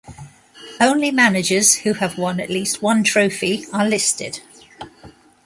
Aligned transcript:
Only 0.79 1.11
managers 1.11 1.75
who 1.75 1.93
have 1.93 2.17
won 2.17 2.39
at 2.39 2.49
least 2.49 2.81
one 2.81 3.03
trophy 3.03 3.65
are 3.71 3.87
listed. 3.87 4.41